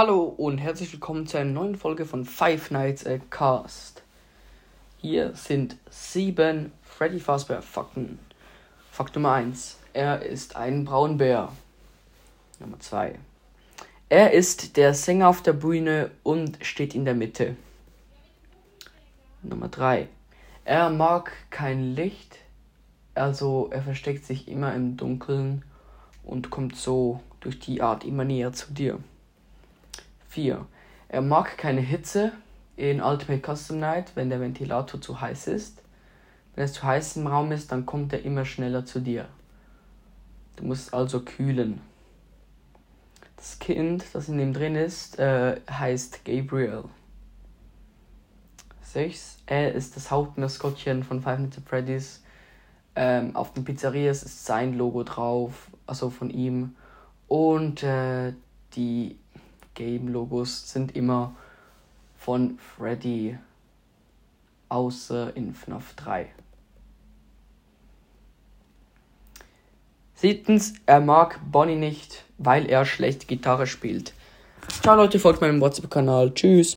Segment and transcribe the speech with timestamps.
[0.00, 4.04] Hallo und herzlich willkommen zu einer neuen Folge von Five Nights at Cast.
[4.98, 8.20] Hier sind sieben Freddy Fazbear Fakten.
[8.92, 9.76] Fakt Nummer 1.
[9.94, 11.50] Er ist ein Braunbär.
[12.60, 13.18] Nummer 2.
[14.08, 17.56] Er ist der Sänger auf der Bühne und steht in der Mitte.
[19.42, 20.06] Nummer 3.
[20.64, 22.38] Er mag kein Licht,
[23.16, 25.64] also er versteckt sich immer im Dunkeln
[26.22, 29.00] und kommt so durch die Art immer näher zu dir.
[30.28, 30.66] 4.
[31.08, 32.32] Er mag keine Hitze
[32.76, 35.82] in Ultimate Custom Night, wenn der Ventilator zu heiß ist.
[36.54, 39.28] Wenn es zu heiß im Raum ist, dann kommt er immer schneller zu dir.
[40.56, 41.80] Du musst also kühlen.
[43.36, 46.84] Das Kind, das in ihm drin ist, äh, heißt Gabriel.
[48.82, 49.38] 6.
[49.46, 52.22] Er ist das Hauptmaskottchen von Five Nights at Freddy's.
[52.96, 56.74] Ähm, auf den Pizzerias ist sein Logo drauf, also von ihm.
[57.28, 58.32] Und äh,
[58.74, 59.18] die
[59.78, 61.36] Game-Logos sind immer
[62.16, 63.38] von Freddy,
[64.68, 66.26] außer in FNAF 3.
[70.14, 74.14] Siebtens, er mag Bonnie nicht, weil er schlecht Gitarre spielt.
[74.82, 76.34] Ciao Leute, folgt meinem WhatsApp-Kanal.
[76.34, 76.66] Tschüss.